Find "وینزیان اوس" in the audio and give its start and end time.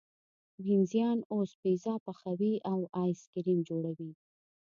0.63-1.51